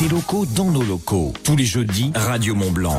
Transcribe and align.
des 0.00 0.08
locaux 0.08 0.46
dans 0.46 0.70
nos 0.70 0.82
locaux. 0.82 1.34
Tous 1.44 1.56
les 1.56 1.66
jeudis, 1.66 2.10
Radio 2.14 2.54
Mont 2.54 2.70
Blanc. 2.70 2.98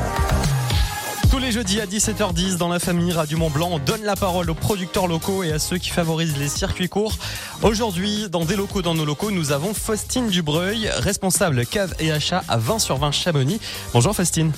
Tous 1.31 1.40
les 1.40 1.52
jeudis 1.52 1.81
à 1.81 1.88
17h10 1.88 2.58
dans 2.58 2.68
la 2.68 2.77
famille 2.77 3.12
Radio 3.12 3.40
Mont 3.40 3.50
Blanc, 3.50 3.70
on 3.72 3.80
donne 3.80 4.04
la 4.04 4.16
parole 4.16 4.52
aux 4.52 4.55
producteurs 4.55 5.08
locaux 5.08 5.42
et 5.42 5.52
à 5.52 5.58
ceux 5.58 5.79
qui 5.79 5.90
favorisent 5.90 6.38
les 6.38 6.48
circuits 6.48 6.90
courts. 6.90 7.18
Aujourd'hui, 7.64 8.29
dans 8.29 8.46
des 8.46 8.56
locaux 8.56 8.84
dans 8.84 8.94
nos 8.94 9.04
locaux, 9.04 9.32
nous 9.32 9.52
avons 9.52 9.74
Faustine 9.74 10.28
Dubreuil, 10.28 10.90
responsable 10.98 11.66
cave 11.66 11.96
et 12.00 12.12
achat 12.12 12.44
à 12.48 12.58
20 12.58 12.77
sur 12.77 12.98
20 12.98 13.11
Chamonix. 13.11 13.59
Bonjour 13.93 14.15
Faustine. 14.15 14.52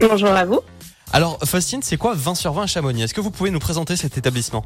Bonjour 0.00 0.30
à 0.30 0.44
vous. 0.44 0.62
Alors 1.12 1.38
Faustine, 1.44 1.82
c'est 1.82 1.96
quoi 1.96 2.14
20 2.16 2.34
sur 2.34 2.52
20 2.54 2.66
Chamonix? 2.66 3.02
Est-ce 3.02 3.14
que 3.14 3.20
vous 3.20 3.30
pouvez 3.30 3.52
nous 3.52 3.60
présenter 3.60 3.96
cet 3.96 4.18
établissement? 4.18 4.64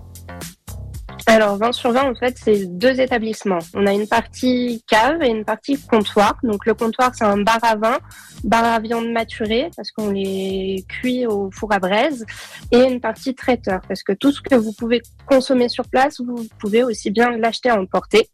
Alors 1.30 1.56
20 1.56 1.72
sur 1.72 1.92
20, 1.92 2.10
en 2.10 2.14
fait, 2.14 2.38
c'est 2.42 2.64
deux 2.66 3.00
établissements. 3.00 3.58
On 3.74 3.86
a 3.86 3.92
une 3.92 4.08
partie 4.08 4.82
cave 4.86 5.22
et 5.22 5.28
une 5.28 5.44
partie 5.44 5.78
comptoir. 5.78 6.38
Donc 6.42 6.64
le 6.64 6.74
comptoir, 6.74 7.12
c'est 7.14 7.24
un 7.24 7.38
bar 7.42 7.58
à 7.62 7.76
vin, 7.76 7.98
bar 8.44 8.64
à 8.64 8.80
viande 8.80 9.10
maturée, 9.10 9.70
parce 9.76 9.90
qu'on 9.90 10.10
les 10.10 10.84
cuit 10.88 11.26
au 11.26 11.50
four 11.52 11.72
à 11.72 11.78
braise, 11.78 12.24
et 12.72 12.78
une 12.78 13.00
partie 13.00 13.34
traiteur, 13.34 13.80
parce 13.86 14.02
que 14.02 14.12
tout 14.12 14.32
ce 14.32 14.40
que 14.40 14.54
vous 14.54 14.72
pouvez 14.72 15.02
consommer 15.26 15.68
sur 15.68 15.84
place, 15.88 16.20
vous 16.20 16.46
pouvez 16.60 16.82
aussi 16.82 17.10
bien 17.10 17.36
l'acheter 17.36 17.68
à 17.68 17.78
emporter. 17.78 18.30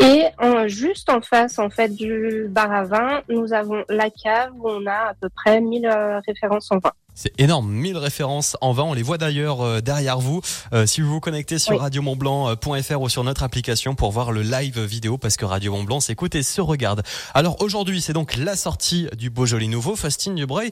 Et 0.00 0.24
juste 0.66 1.10
en 1.10 1.20
face 1.20 1.58
en 1.58 1.70
fait 1.70 1.88
du 1.88 2.46
bar 2.48 2.70
à 2.72 2.84
vin, 2.84 3.22
nous 3.28 3.52
avons 3.52 3.84
la 3.88 4.10
cave 4.10 4.52
où 4.54 4.68
on 4.68 4.86
a 4.86 5.10
à 5.10 5.14
peu 5.20 5.28
près 5.28 5.60
1000 5.60 5.86
euh, 5.86 6.20
références 6.26 6.70
en 6.70 6.78
vin. 6.78 6.92
C'est 7.14 7.32
énorme, 7.40 7.70
1000 7.70 7.96
références 7.96 8.56
en 8.60 8.72
vin. 8.72 8.82
On 8.82 8.92
les 8.92 9.02
voit 9.02 9.18
d'ailleurs 9.18 9.60
euh, 9.60 9.80
derrière 9.80 10.18
vous. 10.18 10.40
Euh, 10.72 10.84
si 10.84 11.00
vous 11.00 11.08
vous 11.08 11.20
connectez 11.20 11.60
sur 11.60 11.78
radiomontblanc.fr 11.78 13.00
ou 13.00 13.08
sur 13.08 13.22
notre 13.22 13.44
application 13.44 13.94
pour 13.94 14.10
voir 14.10 14.32
le 14.32 14.42
live 14.42 14.80
vidéo, 14.80 15.16
parce 15.16 15.36
que 15.36 15.44
Radio 15.44 15.72
Montblanc 15.72 16.00
s'écoute 16.00 16.34
et 16.34 16.42
se 16.42 16.60
regarde. 16.60 17.02
Alors 17.32 17.62
aujourd'hui, 17.62 18.00
c'est 18.00 18.12
donc 18.12 18.36
la 18.36 18.56
sortie 18.56 19.08
du 19.16 19.30
Beaujolais 19.30 19.68
nouveau. 19.68 19.94
Faustine 19.94 20.34
Dubreuil, 20.34 20.70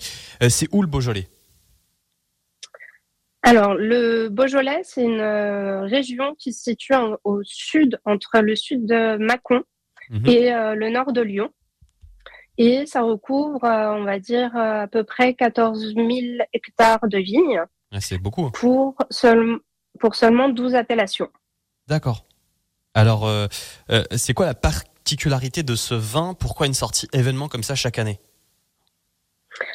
c'est 0.49 0.69
où 0.73 0.83
le 0.83 0.89
Beaujolais? 0.89 1.29
Alors, 3.45 3.75
le 3.75 4.29
Beaujolais, 4.29 4.81
c'est 4.83 5.03
une 5.03 5.23
région 5.23 6.35
qui 6.39 6.53
se 6.53 6.63
situe 6.63 6.95
au 7.25 7.41
sud, 7.45 8.01
entre 8.05 8.41
le 8.41 8.57
sud 8.57 8.87
de 8.87 9.17
Mâcon 9.17 9.63
mhm. 10.11 10.27
et 10.27 10.51
le 10.51 10.91
nord 10.91 11.13
de 11.13 11.21
Lyon. 11.21 11.51
Et 12.65 12.87
ça 12.87 13.03
recouvre, 13.03 13.65
euh, 13.65 13.95
on 13.95 14.05
va 14.05 14.21
dire, 14.21 14.57
euh, 14.57 14.83
à 14.83 14.87
peu 14.87 15.03
près 15.03 15.35
14 15.35 15.95
000 15.97 16.07
hectares 16.53 17.09
de 17.09 17.19
vignes. 17.19 17.61
Ah, 17.91 18.01
c'est 18.01 18.19
beaucoup. 18.19 18.53
Pour, 18.53 18.95
pour 19.99 20.15
seulement 20.15 20.49
12 20.49 20.77
appellations. 20.77 21.29
D'accord. 21.89 22.25
Alors, 22.95 23.27
euh, 23.27 23.49
c'est 24.15 24.33
quoi 24.33 24.47
la 24.47 24.55
particularité 24.55 25.65
de 25.65 25.75
ce 25.75 25.97
vin? 25.97 26.35
Pourquoi 26.35 26.69
une 26.69 26.75
sortie 26.75 27.09
événement 27.13 27.49
comme 27.49 27.65
ça 27.65 27.75
chaque 27.75 27.99
année? 27.99 28.21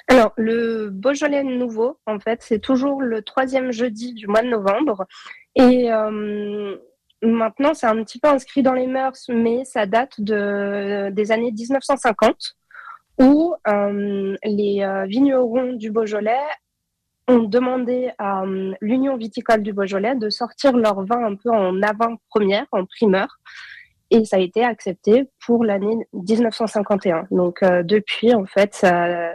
Alors, 0.08 0.32
le 0.38 0.90
Beaujolais 0.90 1.44
nouveau, 1.44 2.00
en 2.06 2.22
fait, 2.22 2.42
c'est 2.42 2.60
toujours 2.60 3.02
le 3.02 3.22
troisième 3.22 3.74
jeudi 3.74 4.14
du 4.14 4.28
mois 4.28 4.44
de 4.44 4.48
novembre. 4.48 5.06
Et 5.56 5.90
maintenant, 7.22 7.74
c'est 7.74 7.88
un 7.88 8.02
petit 8.06 8.20
peu 8.20 8.30
inscrit 8.30 8.64
dans 8.64 8.74
les 8.74 8.88
mœurs, 8.88 9.26
mais 9.28 9.66
ça 9.66 9.86
date 9.86 10.22
de, 10.22 11.10
des 11.12 11.34
années 11.34 11.52
1950 11.52 12.56
où 13.20 13.56
euh, 13.68 14.36
les 14.44 14.82
euh, 14.82 15.06
vignerons 15.06 15.73
du 15.73 15.92
Beaujolais 15.92 16.46
ont 17.28 17.44
demandé 17.44 18.12
à 18.18 18.44
euh, 18.44 18.74
l'Union 18.80 19.18
viticole 19.18 19.64
du 19.64 19.74
Beaujolais 19.74 20.16
de 20.16 20.30
sortir 20.30 20.78
leur 20.78 21.04
vin 21.06 21.26
un 21.26 21.36
peu 21.36 21.50
en 21.50 21.82
avant-première, 21.82 22.66
en 22.72 22.86
primeur. 22.86 23.28
Et 24.09 24.24
ça 24.24 24.38
a 24.38 24.40
été 24.40 24.64
accepté 24.64 25.26
pour 25.46 25.66
l'année 25.66 25.98
1951. 26.14 27.28
Donc 27.30 27.62
depuis, 27.62 28.34
en 28.34 28.46
fait, 28.46 28.86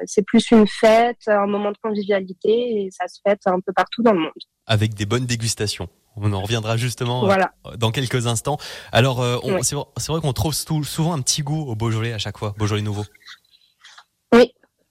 c'est 0.07 0.25
plus 0.25 0.51
une 0.51 0.67
fête, 0.67 1.19
un 1.27 1.47
moment 1.47 1.73
de 1.73 1.77
convivialité, 1.83 2.85
et 2.85 2.89
ça 2.91 3.07
se 3.07 3.21
fête 3.23 3.41
un 3.45 3.61
peu 3.61 3.75
partout 3.75 4.03
dans 4.03 4.15
le 4.15 4.21
monde. 4.21 4.31
Avec 4.67 4.95
des 4.95 5.05
bonnes 5.05 5.27
dégustations. 5.27 5.91
On 6.17 6.33
en 6.33 6.41
reviendra 6.41 6.79
justement 6.79 7.29
dans 7.77 7.91
quelques 7.91 8.27
instants. 8.27 8.57
Alors, 8.93 9.23
c'est 9.61 9.77
vrai 10.09 10.23
qu'on 10.23 10.33
trouve 10.33 10.55
souvent 10.55 11.13
un 11.13 11.21
petit 11.21 11.43
goût 11.43 11.67
au 11.69 11.75
Beaujolais 11.75 12.15
à 12.15 12.19
chaque 12.19 12.39
fois, 12.39 12.55
Beaujolais 12.57 12.81
nouveau. 12.81 13.05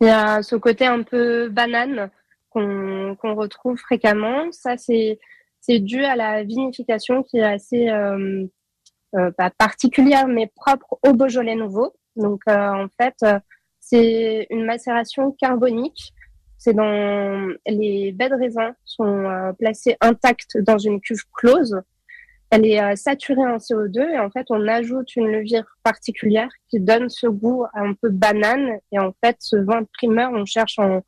Il 0.02 0.08
y 0.08 0.10
a 0.10 0.42
ce 0.42 0.56
côté 0.56 0.88
un 0.88 1.04
peu 1.04 1.48
banane 1.50 2.10
qu'on 2.50 3.36
retrouve 3.36 3.78
fréquemment. 3.78 4.52
Ça, 4.52 4.76
c'est 4.76 5.20
dû 5.80 6.04
à 6.04 6.16
la 6.16 6.44
vinification 6.44 7.22
qui 7.22 7.38
est 7.38 7.44
assez 7.44 7.88
euh, 7.88 8.48
euh, 9.16 9.30
pas 9.32 9.52
particulière, 9.52 10.28
mais 10.28 10.52
propre 10.56 10.98
au 11.08 11.14
Beaujolais 11.14 11.54
nouveau. 11.54 11.94
Donc, 12.16 12.42
euh, 12.50 12.86
en 12.86 12.88
fait, 13.00 13.24
c'est 13.80 14.48
une 14.50 14.66
macération 14.66 15.34
carbonique. 15.34 16.14
C'est 16.58 16.74
dans 16.74 17.48
les 17.68 18.12
baies 18.12 18.30
de 18.30 18.36
raisin 18.36 18.74
sont 18.86 19.54
placées 19.60 19.98
intactes 20.02 20.58
dans 20.58 20.80
une 20.80 21.00
cuve 21.00 21.24
close 21.32 21.80
elle 22.52 22.66
est 22.66 22.82
euh, 22.82 22.96
saturée 22.96 23.46
en 23.46 23.58
CO2 23.58 24.02
et 24.14 24.20
en 24.20 24.30
fait 24.30 24.46
on 24.50 24.68
ajoute 24.68 25.16
une 25.16 25.28
levure 25.28 25.64
particulière 25.84 26.50
qui 26.70 26.80
donne 26.80 27.10
ce 27.10 27.26
goût 27.26 27.66
un 27.74 27.94
peu 27.94 28.10
banane 28.10 28.78
et 28.92 29.00
en 29.00 29.14
fait 29.24 29.38
ce 29.40 29.56
vin 29.56 29.84
primeur 29.98 30.32
on 30.34 30.46
cherche 30.46 30.78
en, 30.78 31.02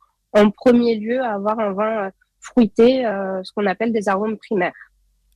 premier 0.50 0.96
lieu 0.96 1.20
à 1.20 1.34
avoir 1.34 1.60
un 1.60 1.72
vin 1.72 2.06
euh, 2.06 2.10
fruité, 2.40 3.06
euh, 3.06 3.40
ce 3.44 3.52
qu'on 3.52 3.66
appelle 3.66 3.92
des 3.92 4.08
arômes 4.08 4.36
primaires. 4.36 4.74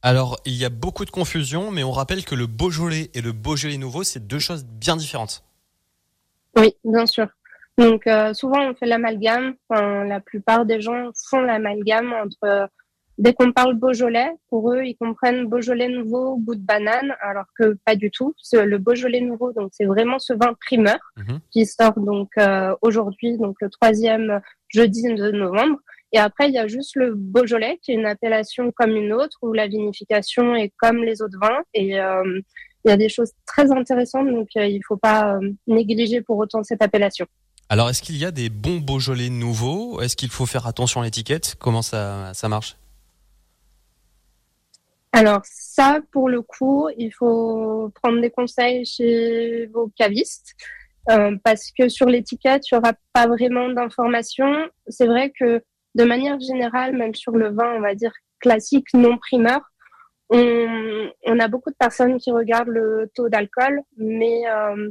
Alors 0.02 0.38
il 0.44 0.54
y 0.54 0.64
a 0.64 0.70
beaucoup 0.70 1.04
de 1.04 1.10
confusion 1.10 1.70
mais 1.70 1.84
on 1.84 1.92
rappelle 1.92 2.24
que 2.24 2.34
le 2.34 2.46
Beaujolais 2.46 3.10
et 3.12 3.20
le 3.20 3.32
Beaujolais 3.32 3.76
nouveau 3.76 4.02
c'est 4.02 4.26
deux 4.26 4.38
choses 4.38 4.64
bien 4.64 4.96
différentes. 4.96 5.44
Oui, 6.56 6.74
bien 6.84 7.06
sûr. 7.06 7.28
Donc 7.76 8.08
souvent 8.32 8.60
on 8.68 8.74
fait 8.74 8.86
l'amalgame, 8.86 9.54
la 9.70 10.20
plupart 10.20 10.66
des 10.66 10.80
gens 10.80 11.10
font 11.30 11.40
l'amalgame 11.40 12.12
entre 12.12 12.68
Dès 13.18 13.34
qu'on 13.34 13.52
parle 13.52 13.74
Beaujolais, 13.74 14.30
pour 14.48 14.72
eux, 14.72 14.84
ils 14.84 14.94
comprennent 14.94 15.46
Beaujolais 15.46 15.88
nouveau, 15.88 16.36
goût 16.36 16.54
de 16.54 16.60
banane, 16.60 17.16
alors 17.20 17.46
que 17.58 17.76
pas 17.84 17.96
du 17.96 18.12
tout. 18.12 18.32
Le 18.52 18.78
Beaujolais 18.78 19.20
nouveau, 19.20 19.52
donc 19.52 19.70
c'est 19.72 19.86
vraiment 19.86 20.20
ce 20.20 20.32
vin 20.34 20.54
primeur 20.54 20.98
mhm. 21.16 21.40
qui 21.50 21.66
sort 21.66 21.98
donc 21.98 22.30
euh, 22.38 22.76
aujourd'hui, 22.80 23.36
donc 23.36 23.56
le 23.60 23.70
troisième 23.70 24.40
jeudi 24.68 25.02
de 25.02 25.32
novembre. 25.32 25.78
Et 26.12 26.18
après, 26.18 26.48
il 26.48 26.54
y 26.54 26.58
a 26.58 26.68
juste 26.68 26.94
le 26.94 27.12
Beaujolais, 27.16 27.80
qui 27.82 27.90
est 27.90 27.96
une 27.96 28.06
appellation 28.06 28.70
comme 28.70 28.94
une 28.94 29.12
autre, 29.12 29.36
où 29.42 29.52
la 29.52 29.66
vinification 29.66 30.54
est 30.54 30.72
comme 30.78 30.98
les 30.98 31.20
autres 31.20 31.38
vins. 31.42 31.62
Et 31.74 32.00
euh, 32.00 32.40
il 32.84 32.88
y 32.88 32.92
a 32.92 32.96
des 32.96 33.08
choses 33.08 33.32
très 33.46 33.72
intéressantes, 33.72 34.28
donc 34.28 34.48
euh, 34.56 34.64
il 34.64 34.76
ne 34.76 34.84
faut 34.86 34.96
pas 34.96 35.40
négliger 35.66 36.20
pour 36.20 36.38
autant 36.38 36.62
cette 36.62 36.82
appellation. 36.82 37.26
Alors, 37.68 37.90
est-ce 37.90 38.00
qu'il 38.00 38.16
y 38.16 38.24
a 38.24 38.30
des 38.30 38.48
bons 38.48 38.78
Beaujolais 38.78 39.28
nouveaux? 39.28 40.00
Est-ce 40.00 40.16
qu'il 40.16 40.30
faut 40.30 40.46
faire 40.46 40.68
attention 40.68 41.00
à 41.00 41.04
l'étiquette? 41.04 41.56
Comment 41.58 41.82
ça, 41.82 42.32
ça 42.32 42.48
marche? 42.48 42.76
Alors 45.12 45.40
ça, 45.44 46.00
pour 46.12 46.28
le 46.28 46.42
coup, 46.42 46.88
il 46.96 47.10
faut 47.10 47.90
prendre 48.02 48.20
des 48.20 48.30
conseils 48.30 48.84
chez 48.84 49.66
vos 49.66 49.90
cavistes 49.96 50.54
euh, 51.10 51.36
parce 51.42 51.70
que 51.70 51.88
sur 51.88 52.06
l'étiquette, 52.06 52.70
il 52.70 52.74
n'y 52.74 52.78
aura 52.78 52.92
pas 53.12 53.26
vraiment 53.26 53.68
d'informations. 53.70 54.68
C'est 54.88 55.06
vrai 55.06 55.30
que 55.30 55.62
de 55.94 56.04
manière 56.04 56.38
générale, 56.38 56.96
même 56.96 57.14
sur 57.14 57.32
le 57.32 57.48
vin, 57.48 57.74
on 57.76 57.80
va 57.80 57.94
dire 57.94 58.12
classique, 58.40 58.86
non 58.94 59.16
primeur, 59.16 59.60
on, 60.30 61.40
a 61.40 61.48
beaucoup 61.48 61.70
de 61.70 61.76
personnes 61.76 62.18
qui 62.18 62.30
regardent 62.30 62.68
le 62.68 63.10
taux 63.14 63.28
d'alcool, 63.28 63.80
mais 63.96 64.42
euh, 64.48 64.90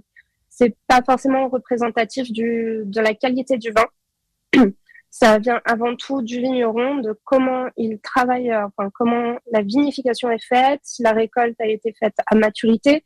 c'est 0.49 0.75
pas 0.87 1.03
forcément 1.03 1.47
représentatif 1.49 2.31
du, 2.31 2.81
de 2.85 3.01
la 3.01 3.13
qualité 3.13 3.57
du 3.57 3.71
vin. 3.71 3.85
ça 5.19 5.39
vient 5.39 5.61
avant 5.65 5.95
tout 5.95 6.21
du 6.21 6.39
vigneron, 6.39 6.97
de 6.97 7.17
comment 7.23 7.65
il 7.75 7.99
travaille, 7.99 8.51
euh, 8.51 8.67
enfin 8.67 8.91
comment 8.93 9.37
la 9.51 9.61
vinification 9.63 10.29
est 10.29 10.43
faite, 10.43 10.81
si 10.83 11.01
la 11.01 11.11
récolte 11.11 11.59
a 11.59 11.65
été 11.65 11.91
faite 11.99 12.13
à 12.27 12.35
maturité 12.35 13.03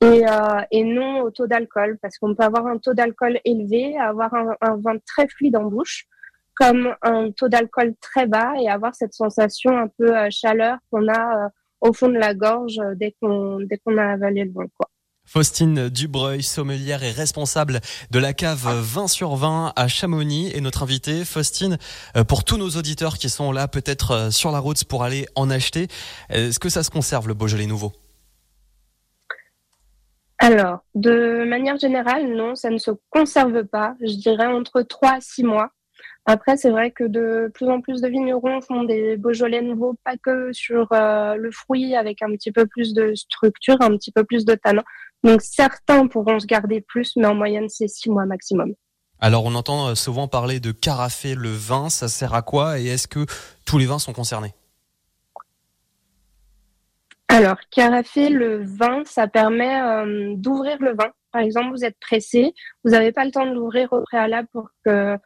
et, 0.00 0.24
euh, 0.28 0.60
et 0.70 0.84
non 0.84 1.22
au 1.22 1.30
taux 1.30 1.48
d'alcool, 1.48 1.98
parce 2.00 2.16
qu'on 2.18 2.36
peut 2.36 2.44
avoir 2.44 2.68
un 2.68 2.78
taux 2.78 2.94
d'alcool 2.94 3.40
élevé, 3.44 3.98
avoir 3.98 4.32
un, 4.34 4.76
vin 4.76 4.98
très 5.04 5.26
fluide 5.26 5.56
en 5.56 5.64
bouche, 5.64 6.06
comme 6.54 6.94
un 7.02 7.32
taux 7.32 7.48
d'alcool 7.48 7.94
très 8.00 8.26
bas 8.28 8.52
et 8.60 8.68
avoir 8.68 8.94
cette 8.94 9.14
sensation 9.14 9.76
un 9.76 9.88
peu 9.88 10.16
euh, 10.16 10.28
chaleur 10.30 10.78
qu'on 10.92 11.08
a 11.08 11.46
euh, 11.46 11.48
au 11.80 11.92
fond 11.92 12.08
de 12.08 12.18
la 12.18 12.34
gorge 12.34 12.80
dès 12.94 13.16
qu'on 13.20 13.58
dès 13.60 13.78
qu'on 13.78 13.98
a 13.98 14.12
avalé 14.12 14.44
le 14.44 14.52
vin, 14.52 14.66
quoi. 14.76 14.88
Faustine 15.28 15.90
Dubreuil, 15.90 16.42
sommelière 16.42 17.02
et 17.02 17.10
responsable 17.10 17.80
de 18.10 18.18
la 18.18 18.32
cave 18.32 18.66
20 18.66 19.08
sur 19.08 19.36
20 19.36 19.74
à 19.76 19.86
Chamonix 19.86 20.50
et 20.54 20.62
notre 20.62 20.82
invitée 20.82 21.22
Faustine 21.26 21.76
euh, 22.16 22.24
pour 22.24 22.44
tous 22.44 22.56
nos 22.56 22.70
auditeurs 22.70 23.18
qui 23.18 23.28
sont 23.28 23.52
là 23.52 23.68
peut-être 23.68 24.10
euh, 24.12 24.30
sur 24.30 24.50
la 24.50 24.58
route 24.58 24.82
pour 24.84 25.04
aller 25.04 25.26
en 25.34 25.50
acheter. 25.50 25.88
Est-ce 26.30 26.58
que 26.58 26.70
ça 26.70 26.82
se 26.82 26.88
conserve 26.90 27.28
le 27.28 27.34
Beaujolais 27.34 27.66
nouveau? 27.66 27.92
Alors, 30.38 30.78
de 30.94 31.44
manière 31.46 31.78
générale, 31.78 32.32
non, 32.34 32.54
ça 32.54 32.70
ne 32.70 32.78
se 32.78 32.92
conserve 33.10 33.64
pas. 33.64 33.96
Je 34.00 34.14
dirais 34.14 34.46
entre 34.46 34.80
3 34.80 35.10
à 35.10 35.20
6 35.20 35.44
mois. 35.44 35.72
Après, 36.30 36.58
c'est 36.58 36.70
vrai 36.70 36.90
que 36.90 37.04
de 37.04 37.50
plus 37.54 37.68
en 37.68 37.80
plus 37.80 38.02
de 38.02 38.08
vignerons 38.08 38.60
font 38.60 38.84
des 38.84 39.16
Beaujolais 39.16 39.62
nouveaux, 39.62 39.94
pas 40.04 40.16
que 40.22 40.52
sur 40.52 40.86
euh, 40.92 41.36
le 41.36 41.50
fruit, 41.50 41.96
avec 41.96 42.22
un 42.22 42.30
petit 42.32 42.52
peu 42.52 42.66
plus 42.66 42.92
de 42.92 43.14
structure, 43.14 43.78
un 43.80 43.96
petit 43.96 44.12
peu 44.12 44.24
plus 44.24 44.44
de 44.44 44.54
tanin, 44.54 44.84
Donc 45.24 45.42
certains 45.42 46.06
pourront 46.06 46.38
se 46.38 46.46
garder 46.46 46.80
plus, 46.80 47.14
mais 47.16 47.26
en 47.26 47.34
moyenne 47.34 47.68
c'est 47.68 47.88
six 47.88 48.10
mois 48.10 48.26
maximum. 48.26 48.74
Alors 49.20 49.44
on 49.44 49.54
entend 49.54 49.94
souvent 49.94 50.28
parler 50.28 50.60
de 50.60 50.70
carafer 50.70 51.34
le 51.34 51.50
vin, 51.50 51.88
ça 51.88 52.08
sert 52.08 52.34
à 52.34 52.42
quoi 52.42 52.78
et 52.78 52.86
est-ce 52.86 53.08
que 53.08 53.26
tous 53.66 53.78
les 53.78 53.86
vins 53.86 53.98
sont 53.98 54.12
concernés? 54.12 54.54
Alors 57.28 57.58
carafer 57.70 58.30
le 58.30 58.64
vin, 58.64 59.02
ça 59.04 59.28
permet 59.28 59.80
euh, 59.80 60.34
d'ouvrir 60.36 60.78
le 60.80 60.94
vin. 60.94 61.10
Par 61.30 61.42
exemple, 61.42 61.70
vous 61.72 61.84
êtes 61.84 61.98
pressé, 62.00 62.54
vous 62.84 62.92
n'avez 62.92 63.12
pas 63.12 63.24
le 63.24 63.30
temps 63.30 63.44
de 63.44 63.52
l'ouvrir 63.52 63.92
au 63.92 64.00
préalable 64.00 64.48
pour 64.52 64.70
que, 64.84 65.16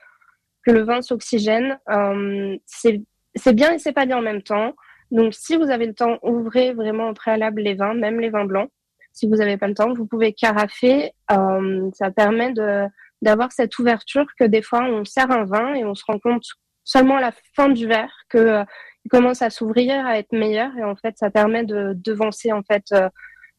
que 0.64 0.70
le 0.72 0.82
vin 0.82 1.00
s'oxygène. 1.00 1.78
Euh, 1.90 2.56
c'est 2.66 3.52
bien 3.54 3.72
et 3.72 3.78
c'est 3.78 3.92
pas 3.92 4.04
bien 4.04 4.18
en 4.18 4.22
même 4.22 4.42
temps. 4.42 4.72
Donc 5.12 5.32
si 5.32 5.56
vous 5.56 5.70
avez 5.70 5.86
le 5.86 5.94
temps, 5.94 6.18
ouvrez 6.22 6.72
vraiment 6.72 7.10
au 7.10 7.14
préalable 7.14 7.60
les 7.60 7.74
vins, 7.74 7.94
même 7.94 8.18
les 8.18 8.30
vins 8.30 8.46
blancs. 8.46 8.70
Si 9.12 9.28
vous 9.28 9.36
n'avez 9.36 9.56
pas 9.56 9.68
le 9.68 9.74
temps, 9.74 9.92
vous 9.92 10.06
pouvez 10.06 10.32
carafer. 10.32 11.12
Euh, 11.30 11.90
ça 11.94 12.10
permet 12.10 12.52
de 12.52 12.86
d'avoir 13.20 13.52
cette 13.52 13.78
ouverture 13.78 14.26
que 14.36 14.44
des 14.44 14.62
fois 14.62 14.82
on 14.82 15.04
sert 15.04 15.30
un 15.30 15.44
vin 15.44 15.74
et 15.74 15.84
on 15.84 15.94
se 15.94 16.02
rend 16.04 16.18
compte 16.18 16.44
seulement 16.82 17.18
à 17.18 17.20
la 17.20 17.30
fin 17.54 17.68
du 17.68 17.86
verre 17.86 18.12
que 18.28 18.38
euh, 18.38 18.64
il 19.04 19.10
commence 19.10 19.42
à 19.42 19.50
s'ouvrir, 19.50 20.04
à 20.04 20.18
être 20.18 20.32
meilleur 20.32 20.76
et 20.76 20.82
en 20.82 20.96
fait 20.96 21.16
ça 21.16 21.30
permet 21.30 21.62
de 21.62 21.92
devancer 21.94 22.50
en 22.50 22.62
fait 22.64 22.84
euh, 22.92 23.08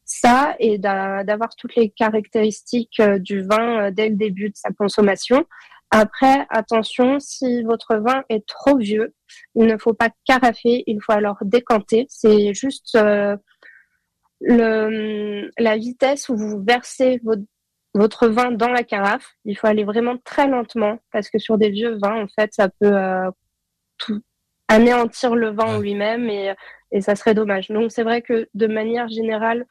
ça 0.04 0.56
et 0.60 0.80
d'avoir 0.80 1.56
toutes 1.56 1.76
les 1.78 1.92
caractéristiques 1.92 3.02
du 3.20 3.42
vin 3.42 3.90
dès 3.92 4.10
le 4.10 4.18
début 4.18 4.50
de 4.50 4.56
sa 4.56 4.70
consommation. 4.72 5.46
Après, 5.92 6.46
attention, 6.50 7.20
si 7.22 7.64
votre 7.64 7.96
vin 7.96 8.24
est 8.28 8.46
trop 8.46 8.78
vieux, 8.78 9.14
il 9.56 9.66
ne 9.66 9.78
faut 9.78 9.94
pas 9.94 10.10
carafer, 10.26 10.84
il 10.88 11.00
faut 11.02 11.14
alors 11.14 11.38
décanter. 11.42 12.06
C'est 12.10 12.54
juste 12.54 12.98
le, 14.44 15.50
la 15.58 15.78
vitesse 15.78 16.30
où 16.30 16.38
vous 16.38 16.64
versez 16.66 17.20
votre 17.24 17.44
votre 17.96 18.28
vin 18.28 18.52
dans 18.52 18.70
la 18.70 18.84
carafe. 18.84 19.36
Il 19.46 19.56
faut 19.56 19.68
aller 19.68 19.84
vraiment 19.84 20.18
très 20.24 20.48
lentement 20.48 20.98
parce 21.12 21.30
que 21.30 21.38
sur 21.38 21.58
des 21.58 21.70
vieux 21.70 21.98
vins, 22.02 22.24
en 22.24 22.28
fait, 22.28 22.52
ça 22.54 22.70
peut 22.70 22.92
euh, 22.92 23.30
tout 23.98 24.22
anéantir 24.68 25.36
le 25.36 25.52
vin 25.52 25.76
en 25.76 25.80
lui-même 25.80 26.30
et, 26.30 26.54
et 26.92 27.02
ça 27.02 27.16
serait 27.16 27.36
dommage. 27.36 27.70
Donc 27.70 27.92
c'est 27.92 28.04
vrai 28.04 28.22
que 28.22 28.48
de 28.54 28.68
manière 28.68 29.10
générale, 29.10 29.66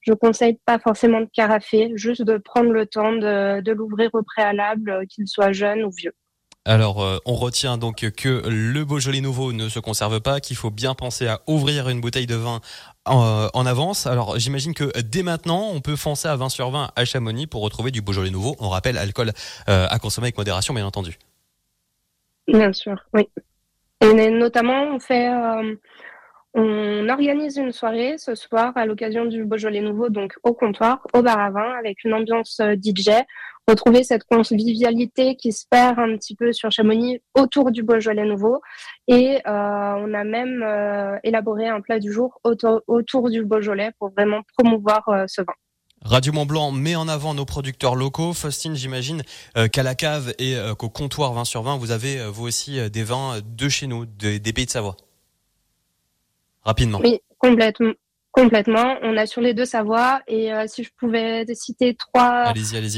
je 0.00 0.12
conseille 0.12 0.58
pas 0.64 0.78
forcément 0.78 1.20
de 1.20 1.28
carafer, 1.32 1.92
juste 1.94 2.22
de 2.22 2.38
prendre 2.38 2.70
le 2.70 2.86
temps 2.86 3.12
de, 3.12 3.60
de 3.60 3.72
l'ouvrir 3.72 4.10
au 4.14 4.22
préalable, 4.22 4.90
euh, 4.90 5.04
qu'il 5.08 5.28
soit 5.28 5.52
jeune 5.52 5.84
ou 5.84 5.90
vieux. 5.90 6.14
Alors, 6.64 7.02
euh, 7.02 7.16
on 7.24 7.34
retient 7.34 7.78
donc 7.78 8.10
que 8.10 8.42
le 8.46 8.84
Beaujolais 8.84 9.22
nouveau 9.22 9.54
ne 9.54 9.70
se 9.70 9.78
conserve 9.78 10.20
pas, 10.20 10.38
qu'il 10.38 10.56
faut 10.56 10.70
bien 10.70 10.94
penser 10.94 11.26
à 11.26 11.40
ouvrir 11.46 11.88
une 11.88 12.00
bouteille 12.00 12.26
de 12.26 12.34
vin 12.34 12.60
en, 13.08 13.48
en 13.52 13.66
avance. 13.66 14.06
Alors, 14.06 14.38
j'imagine 14.38 14.74
que 14.74 15.00
dès 15.00 15.22
maintenant, 15.22 15.70
on 15.72 15.80
peut 15.80 15.96
foncer 15.96 16.28
à 16.28 16.36
20 16.36 16.48
sur 16.48 16.70
20 16.70 16.90
à 16.94 17.04
Chamonix 17.04 17.46
pour 17.46 17.62
retrouver 17.62 17.90
du 17.90 18.00
Beaujolais 18.00 18.30
nouveau. 18.30 18.56
On 18.60 18.68
rappelle, 18.68 18.98
alcool 18.98 19.32
euh, 19.68 19.86
à 19.88 19.98
consommer 19.98 20.26
avec 20.26 20.38
modération, 20.38 20.74
bien 20.74 20.86
entendu. 20.86 21.18
Bien 22.46 22.72
sûr, 22.72 22.96
oui. 23.12 23.28
Et 24.00 24.30
notamment, 24.30 24.94
on 24.94 25.00
fait, 25.00 25.28
euh, 25.28 25.74
on 26.54 27.08
organise 27.08 27.56
une 27.56 27.72
soirée 27.72 28.16
ce 28.16 28.34
soir 28.34 28.72
à 28.76 28.86
l'occasion 28.86 29.24
du 29.24 29.44
Beaujolais 29.44 29.80
nouveau, 29.80 30.08
donc 30.08 30.34
au 30.42 30.54
comptoir, 30.54 31.06
au 31.12 31.22
bar 31.22 31.38
à 31.38 31.50
vin, 31.50 31.72
avec 31.78 32.04
une 32.04 32.14
ambiance 32.14 32.60
DJ 32.82 33.10
retrouver 33.68 34.02
cette 34.02 34.24
convivialité 34.24 35.36
qui 35.36 35.52
se 35.52 35.66
perd 35.70 35.98
un 35.98 36.16
petit 36.16 36.34
peu 36.34 36.52
sur 36.52 36.70
Chamonix 36.70 37.20
autour 37.34 37.70
du 37.70 37.82
Beaujolais 37.82 38.24
nouveau. 38.24 38.60
Et 39.06 39.40
euh, 39.46 39.50
on 39.50 40.14
a 40.14 40.24
même 40.24 40.62
euh, 40.62 41.18
élaboré 41.22 41.68
un 41.68 41.80
plat 41.80 41.98
du 41.98 42.12
jour 42.12 42.40
autour, 42.44 43.30
du 43.30 43.44
Beaujolais 43.44 43.90
pour 43.98 44.10
vraiment 44.10 44.40
promouvoir 44.56 45.08
euh, 45.08 45.24
ce 45.26 45.42
vin. 45.42 45.52
Radio 46.02 46.32
Mont 46.32 46.46
Blanc 46.46 46.70
met 46.70 46.96
en 46.96 47.08
avant 47.08 47.34
nos 47.34 47.44
producteurs 47.44 47.96
locaux. 47.96 48.32
Faustine, 48.32 48.76
j'imagine 48.76 49.22
qu'à 49.72 49.82
la 49.82 49.96
cave 49.96 50.32
et 50.38 50.54
qu'au 50.78 50.88
comptoir 50.88 51.32
20 51.32 51.44
sur 51.44 51.64
20, 51.64 51.76
vous 51.76 51.90
avez 51.90 52.24
vous 52.28 52.46
aussi 52.46 52.88
des 52.88 53.02
vins 53.02 53.40
de 53.44 53.68
chez 53.68 53.88
nous, 53.88 54.06
des 54.06 54.52
pays 54.52 54.66
de 54.66 54.70
Savoie. 54.70 54.96
Rapidement. 56.62 57.00
Oui, 57.02 57.18
complètement. 57.38 57.94
Complètement. 58.38 58.96
On 59.02 59.16
a 59.16 59.26
sur 59.26 59.40
les 59.40 59.52
deux 59.52 59.64
Savoie. 59.64 60.20
Et 60.28 60.52
euh, 60.52 60.66
si 60.68 60.84
je 60.84 60.90
pouvais 60.96 61.44
citer 61.54 61.96
trois, 61.96 62.52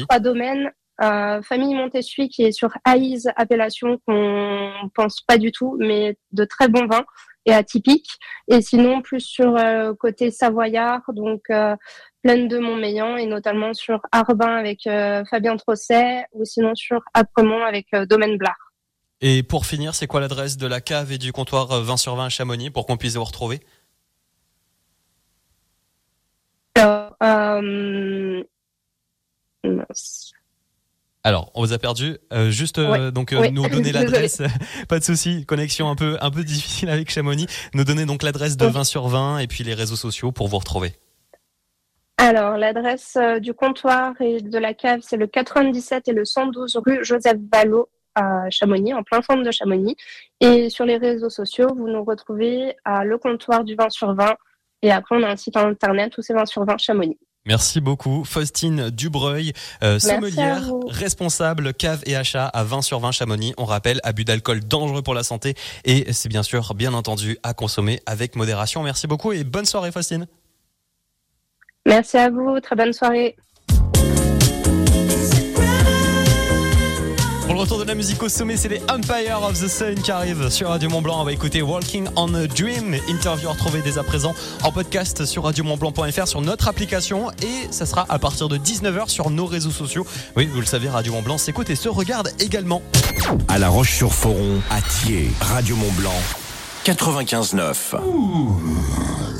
trois 0.06 0.20
domaines, 0.20 0.70
euh, 1.02 1.40
famille 1.40 1.74
Montessuie 1.74 2.28
qui 2.28 2.42
est 2.42 2.52
sur 2.52 2.76
Aïs, 2.84 3.26
appellation 3.36 3.98
qu'on 4.06 4.70
pense 4.94 5.22
pas 5.22 5.38
du 5.38 5.50
tout, 5.50 5.76
mais 5.78 6.18
de 6.32 6.44
très 6.44 6.68
bons 6.68 6.86
vins 6.86 7.06
et 7.46 7.54
atypiques. 7.54 8.10
Et 8.48 8.60
sinon, 8.60 9.00
plus 9.00 9.20
sur 9.20 9.56
euh, 9.56 9.94
côté 9.94 10.30
savoyard, 10.30 11.00
donc 11.14 11.40
euh, 11.48 11.74
Plaine 12.22 12.48
de 12.48 12.58
Montmélian 12.58 13.16
et 13.16 13.24
notamment 13.24 13.72
sur 13.72 14.02
Arbin 14.12 14.54
avec 14.54 14.82
Fabien 15.30 15.56
Trosset 15.56 16.26
ou 16.32 16.44
sinon 16.44 16.74
sur 16.74 17.00
Apremont 17.14 17.64
avec 17.64 17.86
Domaine 18.10 18.36
Blard. 18.36 18.58
Et 19.22 19.42
pour 19.42 19.64
finir, 19.64 19.94
c'est 19.94 20.06
quoi 20.06 20.20
l'adresse 20.20 20.58
de 20.58 20.66
la 20.66 20.82
cave 20.82 21.12
et 21.12 21.18
du 21.18 21.32
comptoir 21.32 21.68
20 21.68 21.96
sur 21.96 22.16
20 22.16 22.26
à 22.26 22.28
Chamonix 22.28 22.70
pour 22.70 22.84
qu'on 22.84 22.98
puisse 22.98 23.16
vous 23.16 23.24
retrouver? 23.24 23.60
Euh, 26.78 28.42
Alors, 31.24 31.50
on 31.54 31.62
vous 31.62 31.72
a 31.72 31.78
perdu. 31.78 32.18
Euh, 32.32 32.50
juste 32.50 32.78
euh, 32.78 33.10
donc 33.10 33.32
nous 33.32 33.68
donner 33.68 33.92
l'adresse. 33.92 34.42
pas 34.88 34.98
de 34.98 35.04
souci. 35.04 35.44
Connexion 35.46 35.90
un 35.90 35.96
peu 35.96 36.16
un 36.20 36.30
peu 36.30 36.44
difficile 36.44 36.88
avec 36.88 37.10
Chamonix. 37.10 37.46
Nous 37.74 37.84
donner 37.84 38.06
donc 38.06 38.22
l'adresse 38.22 38.56
de 38.56 38.66
20 38.66 38.84
sur 38.84 39.08
20 39.08 39.38
et 39.38 39.46
puis 39.46 39.64
les 39.64 39.74
réseaux 39.74 39.96
sociaux 39.96 40.32
pour 40.32 40.48
vous 40.48 40.58
retrouver. 40.58 40.92
Alors, 42.18 42.58
l'adresse 42.58 43.16
du 43.40 43.54
comptoir 43.54 44.12
et 44.20 44.42
de 44.42 44.58
la 44.58 44.74
cave, 44.74 45.00
c'est 45.02 45.16
le 45.16 45.26
97 45.26 46.06
et 46.08 46.12
le 46.12 46.26
112 46.26 46.78
rue 46.84 47.02
Joseph 47.02 47.38
Ballot 47.38 47.88
à 48.14 48.50
Chamonix, 48.50 48.92
en 48.92 49.02
plein 49.02 49.22
centre 49.22 49.42
de 49.42 49.50
Chamonix. 49.50 49.96
Et 50.40 50.68
sur 50.68 50.84
les 50.84 50.98
réseaux 50.98 51.30
sociaux, 51.30 51.68
vous 51.74 51.88
nous 51.88 52.04
retrouvez 52.04 52.76
à 52.84 53.04
le 53.04 53.16
comptoir 53.16 53.64
du 53.64 53.74
20 53.74 53.90
sur 53.90 54.14
20 54.14 54.36
et 54.82 54.90
après, 54.90 55.16
on 55.16 55.22
a 55.22 55.28
un 55.28 55.36
site 55.36 55.56
internet 55.56 56.16
où 56.18 56.22
c'est 56.22 56.34
20 56.34 56.46
sur 56.46 56.64
20 56.64 56.78
Chamonix. 56.78 57.18
Merci 57.46 57.80
beaucoup, 57.80 58.24
Faustine 58.24 58.90
Dubreuil, 58.90 59.52
euh, 59.82 59.98
sommelière, 59.98 60.70
responsable 60.88 61.72
cave 61.72 62.02
et 62.04 62.14
achat 62.14 62.46
à 62.46 62.64
20 62.64 62.82
sur 62.82 63.00
20 63.00 63.12
Chamonix. 63.12 63.54
On 63.56 63.64
rappelle, 63.64 63.98
abus 64.04 64.24
d'alcool 64.24 64.60
dangereux 64.60 65.00
pour 65.00 65.14
la 65.14 65.22
santé 65.22 65.54
et 65.84 66.12
c'est 66.12 66.28
bien 66.28 66.42
sûr, 66.42 66.74
bien 66.74 66.92
entendu, 66.92 67.38
à 67.42 67.54
consommer 67.54 68.00
avec 68.04 68.36
modération. 68.36 68.82
Merci 68.82 69.06
beaucoup 69.06 69.32
et 69.32 69.42
bonne 69.42 69.64
soirée, 69.64 69.90
Faustine. 69.90 70.26
Merci 71.86 72.18
à 72.18 72.28
vous, 72.28 72.60
très 72.60 72.76
bonne 72.76 72.92
soirée. 72.92 73.36
Retour 77.60 77.78
de 77.78 77.84
la 77.84 77.94
musique 77.94 78.22
au 78.22 78.30
sommet, 78.30 78.56
c'est 78.56 78.70
les 78.70 78.80
Empire 78.88 79.42
of 79.42 79.60
the 79.60 79.68
Sun 79.68 79.94
qui 79.96 80.10
arrivent 80.10 80.48
sur 80.48 80.70
Radio 80.70 80.88
Mont 80.88 81.02
Blanc. 81.02 81.20
On 81.20 81.24
va 81.24 81.32
écouter 81.32 81.60
Walking 81.60 82.08
on 82.16 82.32
a 82.32 82.46
Dream, 82.46 82.96
interview 83.06 83.50
retrouvée 83.50 83.82
dès 83.82 83.98
à 83.98 84.02
présent 84.02 84.34
en 84.62 84.72
podcast 84.72 85.26
sur 85.26 85.44
radiomontblanc.fr 85.44 86.26
sur 86.26 86.40
notre 86.40 86.68
application 86.68 87.30
et 87.42 87.70
ça 87.70 87.84
sera 87.84 88.06
à 88.08 88.18
partir 88.18 88.48
de 88.48 88.56
19h 88.56 89.08
sur 89.08 89.28
nos 89.28 89.44
réseaux 89.44 89.70
sociaux. 89.70 90.06
Oui, 90.36 90.46
vous 90.46 90.60
le 90.60 90.66
savez, 90.66 90.88
Radio 90.88 91.12
Mont 91.12 91.20
Blanc 91.20 91.36
s'écoute 91.36 91.68
et 91.68 91.76
se 91.76 91.90
regarde 91.90 92.32
également. 92.38 92.80
À 93.48 93.58
La 93.58 93.68
Roche-sur-Foron, 93.68 94.62
à 94.70 94.80
Thiers, 94.80 95.30
Radio 95.40 95.76
Mont 95.76 95.92
Blanc. 95.98 96.16
95.9. 96.86 97.74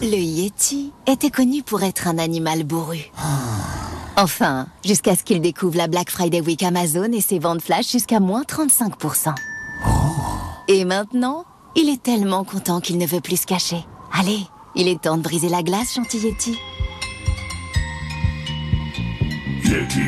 Le 0.03 0.19
Yeti 0.19 0.93
était 1.07 1.31
connu 1.31 1.63
pour 1.63 1.83
être 1.85 2.07
un 2.07 2.19
animal 2.19 2.65
bourru. 2.65 3.11
Enfin, 4.17 4.67
jusqu'à 4.85 5.17
ce 5.17 5.23
qu'il 5.23 5.41
découvre 5.41 5.77
la 5.77 5.87
Black 5.87 6.11
Friday 6.11 6.41
Week 6.41 6.63
Amazon 6.63 7.11
et 7.13 7.21
ses 7.21 7.39
ventes 7.39 7.63
flash 7.63 7.91
jusqu'à 7.91 8.21
moins 8.21 8.43
35%. 8.43 9.35
Et 10.69 10.85
maintenant, 10.85 11.45
il 11.77 11.89
est 11.89 12.03
tellement 12.03 12.45
content 12.45 12.81
qu'il 12.81 12.99
ne 12.99 13.07
veut 13.07 13.21
plus 13.21 13.41
se 13.41 13.47
cacher. 13.47 13.85
Allez, 14.13 14.41
il 14.75 14.89
est 14.89 15.01
temps 15.01 15.17
de 15.17 15.23
briser 15.23 15.49
la 15.49 15.63
glace, 15.63 15.95
gentil 15.95 16.19
Yeti. 16.19 16.59
Yeti, 19.65 20.01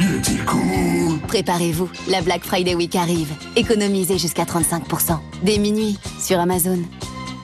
Yeti 0.00 0.36
cool. 0.46 1.18
Préparez-vous, 1.26 1.88
la 2.08 2.20
Black 2.22 2.44
Friday 2.44 2.74
Week 2.74 2.94
arrive. 2.94 3.32
Économisez 3.56 4.18
jusqu'à 4.18 4.44
35%. 4.44 5.18
Dès 5.42 5.58
minuit, 5.58 5.98
sur 6.20 6.38
Amazon. 6.38 6.78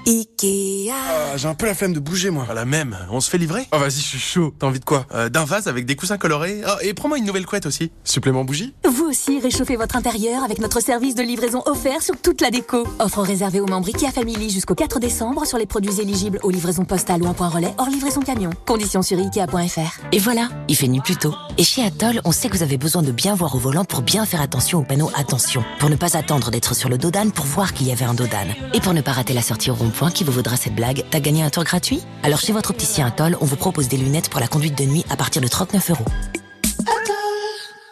Ikea. 0.07 0.91
Ah, 0.93 1.37
j'ai 1.37 1.49
un 1.49 1.55
peu 1.55 1.67
la 1.67 1.75
flemme 1.75 1.93
de 1.93 2.01
bouger, 2.01 2.31
moi. 2.31 2.47
Ah, 2.49 2.55
la 2.55 2.65
même. 2.65 2.97
On 3.11 3.21
se 3.21 3.31
fait 3.31 3.39
livrer 3.39 3.67
Oh, 3.73 3.79
vas-y, 3.79 3.91
je 3.91 4.07
suis 4.07 4.19
chaud. 4.19 4.55
T'as 4.59 4.67
envie 4.67 4.81
de 4.81 4.85
quoi 4.85 5.07
euh, 5.15 5.29
D'un 5.29 5.45
vase 5.45 5.69
avec 5.69 5.87
des 5.87 5.97
coussins 5.97 6.19
colorés. 6.19 6.63
Oh, 6.67 6.77
et 6.83 6.95
prends-moi 6.95 7.19
une 7.19 7.25
nouvelle 7.25 7.47
couette 7.47 7.67
aussi. 7.67 7.91
Supplément 8.05 8.45
bougie 8.45 8.75
Vous 8.89 9.05
aussi, 9.05 9.41
réchauffez 9.41 9.77
votre 9.77 9.97
intérieur 9.97 10.43
avec 10.45 10.59
notre 10.59 10.81
service 10.81 11.15
de 11.15 11.23
livraison 11.23 11.63
offert 11.67 12.03
sur 12.03 12.17
toute 12.21 12.41
la 12.41 12.51
déco. 12.51 12.87
Offre 12.99 13.21
réservée 13.23 13.61
aux 13.61 13.67
membres 13.67 13.89
Ikea 13.89 14.11
Family 14.13 14.51
jusqu'au 14.51 14.75
4 14.75 14.99
décembre 15.01 15.47
sur 15.47 15.59
les 15.59 15.67
produits 15.67 16.01
éligibles 16.01 16.41
aux 16.43 16.51
livraisons 16.51 16.85
postales 16.85 17.23
ou 17.23 17.27
en 17.27 17.35
point 17.35 17.49
relais 17.49 17.75
hors 17.79 17.91
livraison 17.91 18.21
camion. 18.21 18.51
Conditions 18.67 19.03
sur 19.03 19.19
Ikea.fr. 19.19 20.01
Et 20.13 20.19
voilà, 20.19 20.49
il 20.69 20.77
fait 20.77 20.89
nuit 20.89 21.01
plus 21.01 21.17
tôt. 21.17 21.35
Et 21.59 21.65
chez 21.65 21.85
Atoll, 21.85 22.21
on 22.25 22.33
sait 22.33 22.49
que 22.49 22.57
vous 22.57 22.63
avez 22.63 22.79
besoin 22.79 23.03
de 23.03 23.13
bien 23.13 23.35
voir 23.35 23.55
au 23.55 23.59
volant 23.59 23.85
pour 23.85 24.03
bien 24.03 24.25
faire 24.25 24.41
attention 24.41 24.79
au 24.79 24.83
panneau 24.83 25.11
attention. 25.15 25.63
Pour 25.79 25.91
ne 25.91 25.97
pas 25.97 26.17
attendre 26.17 26.51
d'être 26.51 26.75
sur 26.75 26.89
le 26.89 26.97
dodan 26.97 27.31
pour 27.31 27.45
voir 27.45 27.75
qu'il 27.75 27.87
y 27.87 27.93
avait 27.93 28.07
un 28.07 28.15
dodan. 28.15 28.47
Et 28.73 28.81
pour 28.81 28.95
ne 28.95 29.03
pas 29.03 29.13
rater 29.13 29.35
la 29.35 29.43
sortie 29.43 29.71
au 29.71 29.75
rond 29.75 29.90
de 29.91 29.95
points 29.95 30.11
qui 30.11 30.25
vous 30.25 30.33
vaudra 30.33 30.57
cette 30.57 30.75
blague? 30.75 31.05
T'as 31.11 31.21
gagné 31.21 31.43
un 31.43 31.51
tour 31.51 31.65
gratuit? 31.65 32.03
Alors 32.23 32.41
chez 32.41 32.53
votre 32.53 32.71
opticien 32.71 33.07
Atoll, 33.07 33.37
on 33.41 33.45
vous 33.45 33.57
propose 33.57 33.89
des 33.89 33.97
lunettes 33.97 34.31
pour 34.31 34.41
la 34.41 34.49
conduite 34.49 34.79
de 34.79 34.85
nuit 34.85 35.05
à 35.11 35.17
partir 35.17 35.43
de 35.43 35.49
39 35.49 35.91
euros. 35.91 36.05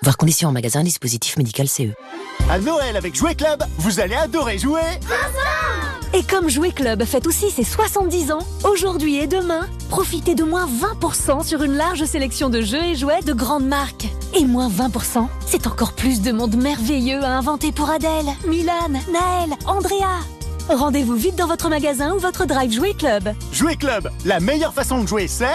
Voir 0.02 0.16
conditions 0.16 0.48
en 0.48 0.52
magasin, 0.52 0.82
dispositif 0.82 1.36
médical 1.36 1.68
CE. 1.68 1.92
À 2.48 2.58
Noël 2.58 2.96
avec 2.96 3.14
Jouet 3.14 3.34
Club, 3.34 3.62
vous 3.78 4.00
allez 4.00 4.14
adorer 4.14 4.58
jouer 4.58 4.80
Et 6.14 6.22
comme 6.22 6.48
Jouet 6.48 6.70
Club 6.70 7.04
fête 7.04 7.26
aussi 7.26 7.50
ses 7.50 7.64
70 7.64 8.32
ans, 8.32 8.46
aujourd'hui 8.64 9.16
et 9.16 9.26
demain, 9.26 9.66
profitez 9.90 10.34
de 10.34 10.44
moins 10.44 10.66
20% 10.66 11.44
sur 11.44 11.62
une 11.62 11.74
large 11.74 12.04
sélection 12.04 12.48
de 12.48 12.62
jeux 12.62 12.82
et 12.82 12.94
jouets 12.94 13.22
de 13.22 13.32
grandes 13.32 13.66
marques. 13.66 14.06
Et 14.34 14.44
moins 14.44 14.70
20%, 14.70 15.26
c'est 15.46 15.66
encore 15.66 15.92
plus 15.92 16.22
de 16.22 16.32
monde 16.32 16.56
merveilleux 16.56 17.22
à 17.22 17.36
inventer 17.36 17.72
pour 17.72 17.90
Adèle, 17.90 18.28
Milan, 18.46 18.88
Naël, 18.88 19.50
Andrea. 19.66 20.37
Rendez-vous 20.68 21.16
vite 21.16 21.36
dans 21.36 21.46
votre 21.46 21.70
magasin 21.70 22.14
ou 22.14 22.18
votre 22.18 22.44
drive 22.44 22.70
Jouet 22.70 22.92
Club. 22.92 23.32
Jouet 23.52 23.76
Club, 23.76 24.10
la 24.26 24.38
meilleure 24.38 24.74
façon 24.74 25.02
de 25.02 25.08
jouer, 25.08 25.26
c'est... 25.26 25.46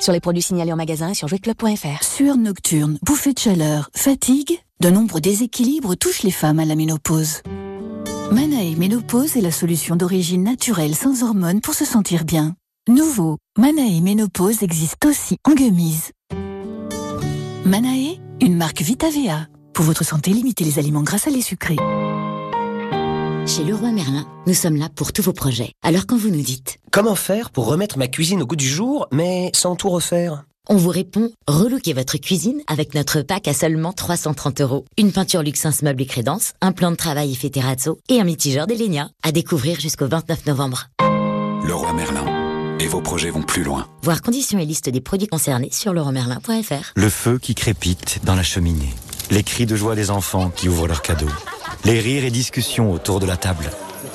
Sur 0.00 0.12
les 0.12 0.18
produits 0.18 0.42
signalés 0.42 0.72
en 0.72 0.76
magasin 0.76 1.10
et 1.10 1.14
sur 1.14 1.28
jouetclub.fr. 1.28 2.02
Sueur 2.02 2.36
nocturne, 2.36 2.98
bouffée 3.02 3.32
de 3.32 3.38
chaleur, 3.38 3.88
fatigue, 3.94 4.58
de 4.80 4.90
nombreux 4.90 5.20
déséquilibres 5.20 5.96
touchent 5.96 6.24
les 6.24 6.32
femmes 6.32 6.58
à 6.58 6.64
la 6.64 6.74
ménopause. 6.74 7.42
Manae 8.32 8.74
Ménopause 8.76 9.36
est 9.36 9.40
la 9.42 9.52
solution 9.52 9.94
d'origine 9.94 10.42
naturelle 10.42 10.96
sans 10.96 11.22
hormones 11.22 11.60
pour 11.60 11.74
se 11.74 11.84
sentir 11.84 12.24
bien. 12.24 12.56
Nouveau, 12.88 13.36
Manae 13.56 14.00
Ménopause 14.00 14.64
existe 14.64 15.04
aussi 15.04 15.36
en 15.44 15.52
gummies. 15.52 16.10
Manae, 17.64 18.18
une 18.40 18.56
marque 18.56 18.82
VitaVea. 18.82 19.46
Pour 19.74 19.84
votre 19.84 20.04
santé, 20.04 20.30
limitez 20.32 20.64
les 20.64 20.78
aliments 20.78 21.02
gras 21.02 21.22
les 21.30 21.40
sucrés. 21.40 21.76
Chez 23.46 23.64
Leroy 23.64 23.90
Merlin, 23.90 24.26
nous 24.46 24.54
sommes 24.54 24.76
là 24.76 24.88
pour 24.94 25.12
tous 25.12 25.22
vos 25.22 25.32
projets. 25.32 25.72
Alors 25.82 26.06
quand 26.06 26.16
vous 26.16 26.30
nous 26.30 26.42
dites 26.42 26.78
Comment 26.90 27.14
faire 27.14 27.50
pour 27.50 27.66
remettre 27.66 27.98
ma 27.98 28.06
cuisine 28.06 28.42
au 28.42 28.46
goût 28.46 28.56
du 28.56 28.68
jour, 28.68 29.08
mais 29.12 29.50
sans 29.54 29.74
tout 29.74 29.88
refaire? 29.88 30.44
On 30.68 30.76
vous 30.76 30.90
répond 30.90 31.32
Relooker 31.48 31.92
votre 31.92 32.18
cuisine 32.18 32.60
avec 32.68 32.94
notre 32.94 33.22
pack 33.22 33.48
à 33.48 33.54
seulement 33.54 33.92
330 33.92 34.60
euros. 34.60 34.84
Une 34.96 35.10
peinture 35.10 35.42
Luxens 35.42 35.82
Meubles 35.82 36.02
et 36.02 36.06
Crédence, 36.06 36.52
un 36.60 36.70
plan 36.70 36.92
de 36.92 36.96
travail 36.96 37.32
effet 37.32 37.50
terrazzo 37.50 37.98
et 38.08 38.20
un 38.20 38.24
mitigeur 38.24 38.66
Delinia. 38.66 39.08
À 39.24 39.32
découvrir 39.32 39.80
jusqu'au 39.80 40.06
29 40.06 40.46
novembre. 40.46 40.88
Leroy 41.66 41.92
Merlin. 41.94 42.78
Et 42.78 42.86
vos 42.86 43.00
projets 43.00 43.30
vont 43.30 43.42
plus 43.42 43.64
loin. 43.64 43.88
Voir 44.02 44.22
conditions 44.22 44.58
et 44.58 44.66
liste 44.66 44.88
des 44.88 45.00
produits 45.00 45.28
concernés 45.28 45.70
sur 45.72 45.92
leroymerlin.fr. 45.92 46.92
Le 46.94 47.08
feu 47.08 47.38
qui 47.40 47.54
crépite 47.54 48.20
dans 48.24 48.34
la 48.34 48.42
cheminée. 48.42 48.94
Les 49.32 49.42
cris 49.42 49.64
de 49.64 49.76
joie 49.76 49.94
des 49.94 50.10
enfants 50.10 50.50
qui 50.50 50.68
ouvrent 50.68 50.86
leurs 50.86 51.00
cadeaux. 51.00 51.30
Les 51.86 52.00
rires 52.00 52.24
et 52.24 52.30
discussions 52.30 52.92
autour 52.92 53.18
de 53.18 53.24
la 53.24 53.38
table. 53.38 53.70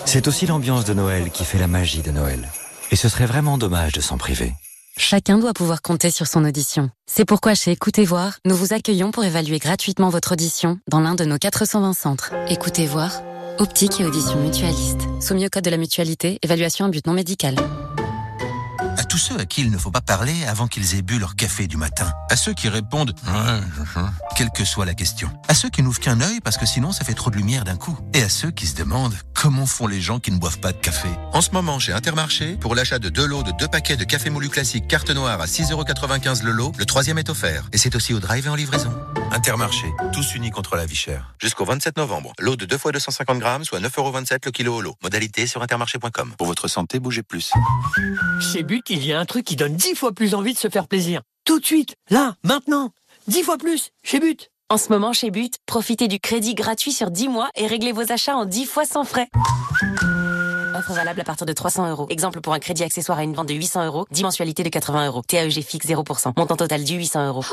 C'est 0.05 0.27
aussi 0.27 0.45
l'ambiance 0.45 0.85
de 0.85 0.93
Noël 0.93 1.31
qui 1.31 1.43
fait 1.43 1.57
la 1.57 1.65
magie 1.65 2.03
de 2.03 2.11
Noël. 2.11 2.47
Et 2.91 2.95
ce 2.95 3.09
serait 3.09 3.25
vraiment 3.25 3.57
dommage 3.57 3.93
de 3.93 3.99
s'en 3.99 4.19
priver. 4.19 4.53
Chacun 4.95 5.39
doit 5.39 5.53
pouvoir 5.53 5.81
compter 5.81 6.11
sur 6.11 6.27
son 6.27 6.45
audition. 6.45 6.91
C'est 7.07 7.25
pourquoi 7.25 7.55
chez 7.55 7.71
Écoutez 7.71 8.05
Voir, 8.05 8.37
nous 8.45 8.55
vous 8.55 8.73
accueillons 8.73 9.09
pour 9.09 9.23
évaluer 9.23 9.57
gratuitement 9.57 10.09
votre 10.09 10.33
audition 10.33 10.77
dans 10.87 10.99
l'un 10.99 11.15
de 11.15 11.25
nos 11.25 11.39
420 11.39 11.93
centres. 11.93 12.35
Écoutez 12.47 12.85
Voir, 12.85 13.23
optique 13.57 13.99
et 13.99 14.05
audition 14.05 14.39
mutualiste. 14.39 15.01
Soumis 15.19 15.47
au 15.47 15.49
code 15.49 15.63
de 15.63 15.71
la 15.71 15.77
mutualité, 15.77 16.37
évaluation 16.43 16.85
à 16.85 16.89
but 16.89 17.07
non 17.07 17.13
médical. 17.13 17.55
À 18.97 19.03
tous 19.03 19.17
ceux 19.17 19.39
à 19.39 19.45
qui 19.45 19.61
il 19.61 19.71
ne 19.71 19.77
faut 19.77 19.91
pas 19.91 20.01
parler 20.01 20.45
avant 20.45 20.67
qu'ils 20.67 20.95
aient 20.95 21.01
bu 21.01 21.19
leur 21.19 21.35
café 21.35 21.67
du 21.67 21.77
matin. 21.77 22.11
À 22.29 22.35
ceux 22.35 22.53
qui 22.53 22.67
répondent 22.67 23.13
ouais, 23.27 24.01
quelle 24.35 24.49
que 24.49 24.65
soit 24.65 24.85
la 24.85 24.95
question. 24.95 25.29
À 25.47 25.53
ceux 25.53 25.69
qui 25.69 25.83
n'ouvrent 25.83 25.99
qu'un 25.99 26.19
œil 26.19 26.39
parce 26.43 26.57
que 26.57 26.65
sinon 26.65 26.91
ça 26.91 27.05
fait 27.05 27.13
trop 27.13 27.29
de 27.29 27.35
lumière 27.35 27.63
d'un 27.63 27.75
coup. 27.75 27.97
Et 28.13 28.23
à 28.23 28.29
ceux 28.29 28.49
qui 28.49 28.65
se 28.65 28.75
demandent 28.75 29.15
comment 29.35 29.65
font 29.67 29.87
les 29.87 30.01
gens 30.01 30.19
qui 30.19 30.31
ne 30.31 30.37
boivent 30.37 30.59
pas 30.59 30.71
de 30.71 30.77
café. 30.77 31.09
En 31.31 31.41
ce 31.41 31.51
moment, 31.51 31.77
chez 31.77 31.93
Intermarché, 31.93 32.57
pour 32.57 32.73
l'achat 32.73 32.97
de 32.97 33.09
deux 33.09 33.25
lots 33.25 33.43
de 33.43 33.51
deux 33.51 33.67
paquets 33.67 33.97
de 33.97 34.03
café 34.03 34.29
moulu 34.31 34.49
classique 34.49 34.87
carte 34.87 35.11
noire 35.11 35.39
à 35.39 35.45
6,95€ 35.45 36.43
le 36.43 36.51
lot, 36.51 36.71
le 36.77 36.85
troisième 36.85 37.19
est 37.19 37.29
offert. 37.29 37.69
Et 37.73 37.77
c'est 37.77 37.95
aussi 37.95 38.13
au 38.15 38.19
drive 38.19 38.47
et 38.47 38.49
en 38.49 38.55
livraison. 38.55 38.91
Intermarché, 39.31 39.87
tous 40.13 40.33
unis 40.35 40.51
contre 40.51 40.75
la 40.75 40.85
vie 40.85 40.95
chère. 40.95 41.35
Jusqu'au 41.39 41.65
27 41.65 41.97
novembre. 41.97 42.33
Lot 42.39 42.55
de 42.55 42.65
2 42.65 42.77
fois 42.77 42.91
250 42.91 43.37
grammes, 43.39 43.63
soit 43.63 43.79
9,27€ 43.79 44.39
le 44.45 44.51
kilo 44.51 44.75
au 44.75 44.81
lot. 44.81 44.95
Modalité 45.03 45.45
sur 45.45 45.61
intermarché.com. 45.61 46.33
Pour 46.37 46.47
votre 46.47 46.67
santé, 46.67 46.99
bougez 46.99 47.23
plus. 47.23 47.51
Chez 48.39 48.63
Il 48.89 49.05
y 49.05 49.11
a 49.11 49.19
un 49.19 49.25
truc 49.25 49.43
qui 49.43 49.57
donne 49.57 49.75
10 49.75 49.95
fois 49.95 50.13
plus 50.13 50.33
envie 50.33 50.53
de 50.53 50.57
se 50.57 50.69
faire 50.69 50.87
plaisir. 50.87 51.21
Tout 51.43 51.59
de 51.59 51.65
suite, 51.65 51.95
là, 52.09 52.35
maintenant. 52.43 52.91
10 53.27 53.43
fois 53.43 53.57
plus, 53.57 53.89
chez 54.01 54.21
But. 54.21 54.49
En 54.69 54.77
ce 54.77 54.87
moment, 54.89 55.11
chez 55.11 55.29
But, 55.29 55.55
profitez 55.65 56.07
du 56.07 56.21
crédit 56.21 56.55
gratuit 56.55 56.93
sur 56.93 57.11
10 57.11 57.27
mois 57.27 57.49
et 57.55 57.67
réglez 57.67 57.91
vos 57.91 58.09
achats 58.13 58.37
en 58.37 58.45
10 58.45 58.65
fois 58.65 58.85
sans 58.85 59.03
frais. 59.03 59.27
Offre 60.73 60.93
valable 60.93 61.19
à 61.19 61.23
partir 61.25 61.45
de 61.45 61.51
300 61.51 61.89
euros. 61.89 62.07
Exemple 62.09 62.39
pour 62.39 62.53
un 62.53 62.59
crédit 62.59 62.83
accessoire 62.83 63.17
à 63.17 63.23
une 63.23 63.33
vente 63.33 63.49
de 63.49 63.55
800 63.55 63.87
euros, 63.87 64.05
10 64.11 64.23
mensualités 64.23 64.63
de 64.63 64.69
80 64.69 65.07
euros. 65.07 65.21
TAEG 65.27 65.61
fixe 65.63 65.87
0%. 65.87 66.31
Montant 66.37 66.55
total 66.55 66.85
du 66.85 66.95
800 66.95 67.27
euros. 67.27 67.43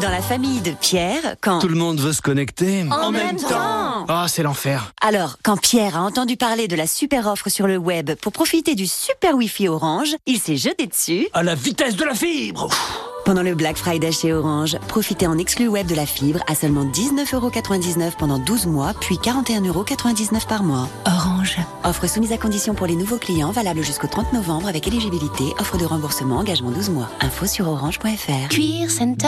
Dans 0.00 0.10
la 0.10 0.20
famille 0.20 0.60
de 0.60 0.72
Pierre, 0.72 1.36
quand... 1.40 1.58
Tout 1.58 1.68
le 1.68 1.74
monde 1.74 1.98
veut 1.98 2.12
se 2.12 2.22
connecter. 2.22 2.84
En, 2.90 3.10
même 3.10 3.38
temps 3.38 3.95
Ah, 4.08 4.26
c'est 4.28 4.42
l'enfer. 4.42 4.92
Alors, 5.02 5.36
quand 5.42 5.56
Pierre 5.60 5.96
a 5.96 6.02
entendu 6.02 6.36
parler 6.36 6.68
de 6.68 6.76
la 6.76 6.86
super 6.86 7.26
offre 7.26 7.48
sur 7.48 7.66
le 7.66 7.76
web 7.76 8.12
pour 8.14 8.32
profiter 8.32 8.74
du 8.74 8.86
super 8.86 9.34
Wi-Fi 9.34 9.68
Orange, 9.68 10.14
il 10.26 10.38
s'est 10.38 10.56
jeté 10.56 10.86
dessus. 10.86 11.28
À 11.32 11.42
la 11.42 11.54
vitesse 11.56 11.96
de 11.96 12.04
la 12.04 12.14
fibre 12.14 12.68
Pendant 13.24 13.42
le 13.42 13.56
Black 13.56 13.76
Friday 13.76 14.12
chez 14.12 14.32
Orange, 14.32 14.78
profitez 14.86 15.26
en 15.26 15.36
exclu 15.38 15.66
web 15.66 15.88
de 15.88 15.96
la 15.96 16.06
fibre 16.06 16.38
à 16.46 16.54
seulement 16.54 16.84
19,99€ 16.84 18.12
pendant 18.16 18.38
12 18.38 18.66
mois, 18.66 18.94
puis 19.00 19.16
41,99€ 19.16 20.46
par 20.46 20.62
mois. 20.62 20.88
Orange. 21.06 21.56
Offre 21.82 22.08
soumise 22.08 22.32
à 22.32 22.38
condition 22.38 22.74
pour 22.74 22.86
les 22.86 22.94
nouveaux 22.94 23.18
clients, 23.18 23.50
valable 23.50 23.82
jusqu'au 23.82 24.06
30 24.06 24.32
novembre 24.32 24.68
avec 24.68 24.86
éligibilité, 24.86 25.44
offre 25.58 25.78
de 25.78 25.84
remboursement, 25.84 26.36
engagement 26.38 26.70
12 26.70 26.90
mois. 26.90 27.08
Info 27.20 27.46
sur 27.46 27.68
orange.fr. 27.68 28.48
Cuir 28.50 28.90
Center. 28.90 29.26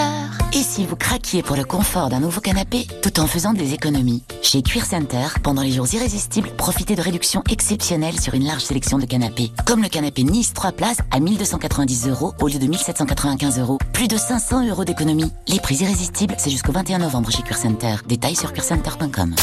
Et 0.53 0.63
si 0.63 0.87
vous 0.87 0.97
craquiez 0.97 1.43
pour 1.43 1.57
le 1.57 1.65
confort 1.65 2.09
d'un 2.09 2.21
nouveau 2.21 2.41
canapé 2.41 2.87
tout 3.03 3.19
en 3.19 3.27
faisant 3.27 3.53
des 3.53 3.75
économies? 3.75 4.23
Chez 4.43 4.63
Cuir 4.69 4.85
Center, 4.85 5.29
pendant 5.43 5.63
les 5.63 5.73
jours 5.73 5.87
irrésistibles, 5.95 6.51
profitez 6.51 6.95
de 6.95 7.01
réductions 7.01 7.43
exceptionnelles 7.51 8.21
sur 8.21 8.35
une 8.35 8.45
large 8.45 8.63
sélection 8.63 8.99
de 8.99 9.07
canapés. 9.07 9.51
Comme 9.65 9.83
le 9.83 9.89
canapé 9.89 10.25
Nice 10.25 10.53
3 10.53 10.73
places 10.73 10.99
à 11.11 11.21
1290 11.21 12.09
euros 12.09 12.35
au 12.43 12.49
lieu 12.49 12.59
de 12.59 12.67
1795 12.67 13.61
euros. 13.61 13.79
Plus 13.95 14.09
de 14.09 14.19
500 14.19 14.69
euros 14.69 14.85
d'économie. 14.85 15.33
Les 15.47 15.59
prix 15.59 15.77
irrésistibles, 15.77 16.35
c'est 16.37 16.51
jusqu'au 16.51 16.73
21 16.73 16.99
novembre 16.99 17.31
chez 17.31 17.43
Cuir 17.43 17.57
Center. 17.57 17.95
Détails 18.07 18.37
sur 18.37 18.53
cuircenter.com. 18.53 19.37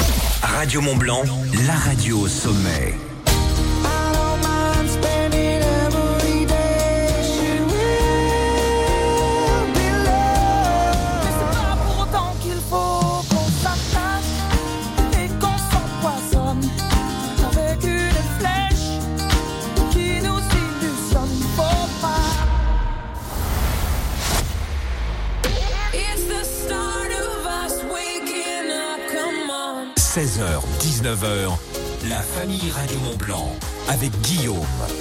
Radio 0.43 0.81
Mont 0.81 0.95
Blanc, 0.95 1.23
la 1.65 1.73
radio 1.73 2.19
au 2.19 2.27
sommet.– 2.27 2.93
16h, 30.15 30.61
19h, 30.79 31.57
la 32.07 32.21
famille 32.21 32.71
Radio 32.73 32.97
Mont 32.99 33.17
Blanc 33.17 33.51
avec 33.89 34.11
Guillaume. 34.21 34.55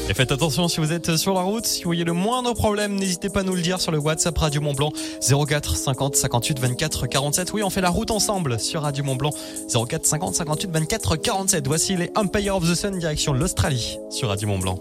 Et 0.08 0.12
faites 0.12 0.32
attention 0.32 0.66
si 0.66 0.80
vous 0.80 0.92
êtes 0.92 1.16
sur 1.16 1.34
la 1.34 1.42
route, 1.42 1.64
si 1.64 1.84
vous 1.84 1.88
voyez 1.90 2.02
le 2.02 2.12
moindre 2.12 2.52
problème, 2.52 2.96
n'hésitez 2.96 3.28
pas 3.28 3.40
à 3.40 3.42
nous 3.44 3.54
le 3.54 3.62
dire 3.62 3.80
sur 3.80 3.92
le 3.92 3.98
WhatsApp 3.98 4.36
Radio 4.36 4.60
Mont 4.60 4.72
Blanc 4.72 4.92
04 5.20 5.76
50 5.76 6.16
58 6.16 6.58
24 6.58 7.06
47. 7.06 7.52
Oui, 7.52 7.62
on 7.62 7.70
fait 7.70 7.80
la 7.80 7.90
route 7.90 8.10
ensemble 8.10 8.58
sur 8.58 8.82
Radio 8.82 9.04
Mont 9.04 9.14
Blanc 9.14 9.30
04 9.72 10.04
50 10.04 10.34
58 10.34 10.72
24 10.72 11.14
47. 11.14 11.64
Voici 11.68 11.96
les 11.96 12.10
Empire 12.16 12.56
of 12.56 12.68
the 12.68 12.74
Sun 12.74 12.98
direction 12.98 13.34
l'Australie 13.34 13.98
sur 14.10 14.30
Radio 14.30 14.48
Mont 14.48 14.58
Blanc. 14.58 14.80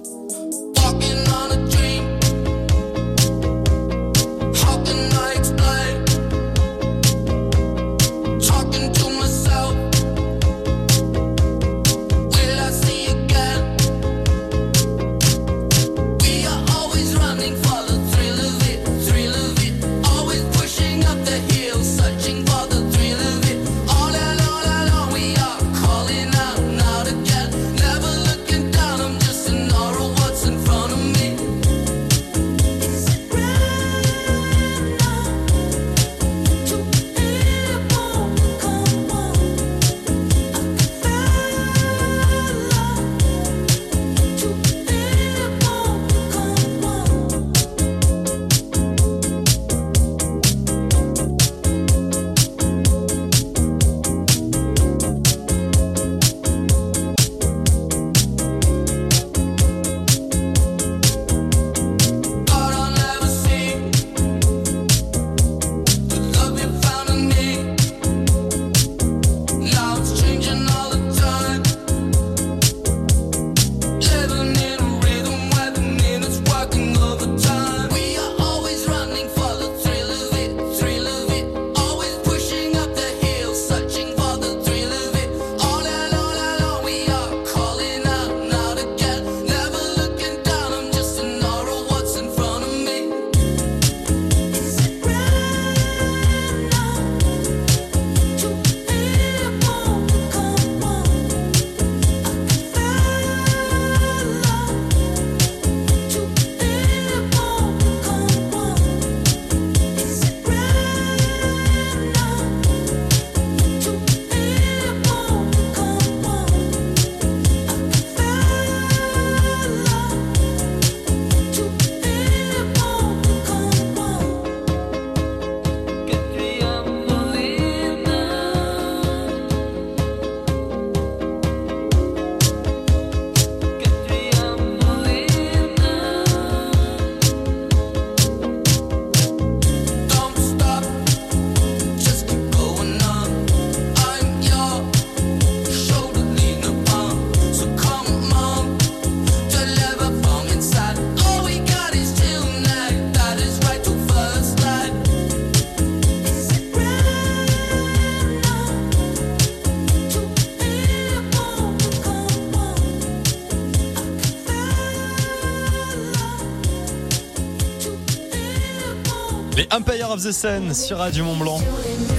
The 170.17 170.31
Sun 170.31 170.73
sur 170.73 170.97
Radio 170.99 171.25
Mont 171.25 171.37
Blanc. 171.37 171.59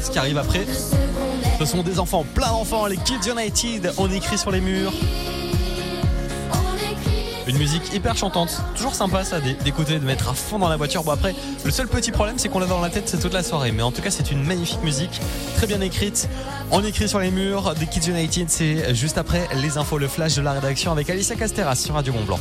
Ce 0.02 0.10
qui 0.10 0.18
arrive 0.18 0.38
après, 0.38 0.66
ce 1.58 1.64
sont 1.64 1.82
des 1.82 2.00
enfants, 2.00 2.24
plein 2.34 2.48
d'enfants, 2.48 2.86
les 2.86 2.96
Kids 2.96 3.30
United, 3.30 3.92
on 3.98 4.10
écrit 4.10 4.36
sur 4.36 4.50
les 4.50 4.60
murs. 4.60 4.92
Une 7.46 7.58
musique 7.58 7.92
hyper 7.92 8.16
chantante, 8.16 8.62
toujours 8.74 8.94
sympa 8.94 9.22
ça 9.22 9.38
d'écouter, 9.40 9.98
de 9.98 10.04
mettre 10.04 10.30
à 10.30 10.34
fond 10.34 10.58
dans 10.58 10.68
la 10.68 10.76
voiture. 10.76 11.04
Bon 11.04 11.12
après, 11.12 11.34
le 11.64 11.70
seul 11.70 11.86
petit 11.86 12.10
problème 12.10 12.36
c'est 12.38 12.48
qu'on 12.48 12.58
l'a 12.58 12.66
dans 12.66 12.80
la 12.80 12.90
tête 12.90 13.16
toute 13.20 13.34
la 13.34 13.42
soirée. 13.42 13.70
Mais 13.70 13.82
en 13.82 13.92
tout 13.92 14.02
cas 14.02 14.10
c'est 14.10 14.30
une 14.30 14.42
magnifique 14.42 14.82
musique, 14.82 15.20
très 15.56 15.66
bien 15.66 15.80
écrite. 15.80 16.28
On 16.70 16.82
écrit 16.82 17.08
sur 17.08 17.20
les 17.20 17.30
murs 17.30 17.74
des 17.74 17.86
Kids 17.86 18.10
United, 18.10 18.48
c'est 18.48 18.94
juste 18.94 19.18
après 19.18 19.46
les 19.54 19.78
infos, 19.78 19.98
le 19.98 20.08
flash 20.08 20.34
de 20.34 20.42
la 20.42 20.52
rédaction 20.52 20.90
avec 20.90 21.10
Alicia 21.10 21.36
Casteras 21.36 21.76
sur 21.76 21.94
Radio 21.94 22.12
Mont 22.12 22.24
Blanc. 22.24 22.40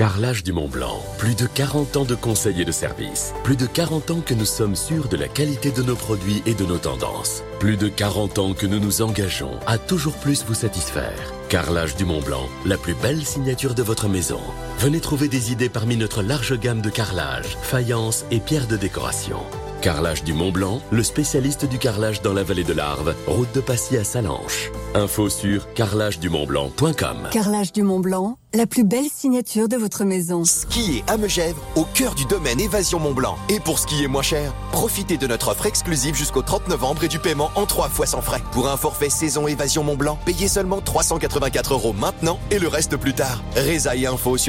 Carrelage 0.00 0.44
du 0.44 0.54
Mont 0.54 0.66
Blanc, 0.66 0.98
plus 1.18 1.34
de 1.34 1.44
40 1.44 1.98
ans 1.98 2.04
de 2.06 2.14
conseils 2.14 2.62
et 2.62 2.64
de 2.64 2.72
services. 2.72 3.34
Plus 3.44 3.56
de 3.56 3.66
40 3.66 4.10
ans 4.12 4.22
que 4.22 4.32
nous 4.32 4.46
sommes 4.46 4.74
sûrs 4.74 5.08
de 5.08 5.16
la 5.18 5.28
qualité 5.28 5.70
de 5.72 5.82
nos 5.82 5.94
produits 5.94 6.42
et 6.46 6.54
de 6.54 6.64
nos 6.64 6.78
tendances. 6.78 7.42
Plus 7.58 7.76
de 7.76 7.88
40 7.88 8.38
ans 8.38 8.54
que 8.54 8.64
nous 8.64 8.80
nous 8.80 9.02
engageons 9.02 9.60
à 9.66 9.76
toujours 9.76 10.14
plus 10.14 10.42
vous 10.46 10.54
satisfaire. 10.54 11.34
Carrelage 11.50 11.96
du 11.96 12.06
Mont 12.06 12.22
Blanc, 12.22 12.48
la 12.64 12.78
plus 12.78 12.94
belle 12.94 13.26
signature 13.26 13.74
de 13.74 13.82
votre 13.82 14.08
maison. 14.08 14.40
Venez 14.78 15.00
trouver 15.00 15.28
des 15.28 15.52
idées 15.52 15.68
parmi 15.68 15.98
notre 15.98 16.22
large 16.22 16.58
gamme 16.58 16.80
de 16.80 16.88
carrelage, 16.88 17.58
faïence 17.60 18.24
et 18.30 18.40
pierres 18.40 18.68
de 18.68 18.78
décoration. 18.78 19.40
Carrelage 19.80 20.24
du 20.24 20.34
Mont 20.34 20.52
Blanc, 20.52 20.82
le 20.90 21.02
spécialiste 21.02 21.64
du 21.64 21.78
carrelage 21.78 22.20
dans 22.20 22.34
la 22.34 22.42
vallée 22.42 22.64
de 22.64 22.74
l'Arve, 22.74 23.14
route 23.26 23.50
de 23.54 23.62
Passy 23.62 23.96
à 23.96 24.04
Salanches. 24.04 24.70
Info 24.94 25.30
sur 25.30 25.72
carrelagedumontblanc.com. 25.72 27.28
Carrelage 27.30 27.72
du 27.72 27.82
Mont 27.82 28.00
Blanc, 28.00 28.36
la 28.52 28.66
plus 28.66 28.84
belle 28.84 29.06
signature 29.10 29.68
de 29.68 29.76
votre 29.76 30.04
maison. 30.04 30.44
Skier 30.44 31.02
à 31.06 31.16
Megève, 31.16 31.54
au 31.76 31.84
cœur 31.94 32.14
du 32.14 32.26
domaine 32.26 32.60
Évasion 32.60 32.98
Mont 32.98 33.14
Blanc. 33.14 33.38
Et 33.48 33.58
pour 33.58 33.78
skier 33.78 34.06
moins 34.06 34.22
cher, 34.22 34.52
profitez 34.72 35.16
de 35.16 35.26
notre 35.26 35.48
offre 35.48 35.64
exclusive 35.64 36.14
jusqu'au 36.14 36.42
30 36.42 36.68
novembre 36.68 37.04
et 37.04 37.08
du 37.08 37.18
paiement 37.18 37.50
en 37.54 37.64
trois 37.64 37.88
fois 37.88 38.06
sans 38.06 38.20
frais. 38.20 38.42
Pour 38.52 38.68
un 38.68 38.76
forfait 38.76 39.08
saison 39.08 39.46
Évasion 39.46 39.82
Mont 39.82 39.96
Blanc, 39.96 40.18
payez 40.26 40.48
seulement 40.48 40.82
384 40.82 41.72
euros 41.72 41.94
maintenant 41.94 42.38
et 42.50 42.58
le 42.58 42.68
reste 42.68 42.96
plus 42.96 43.14
tard. 43.14 43.42
Résa 43.54 43.96
et 43.96 44.06
info 44.06 44.36
sur 44.36 44.48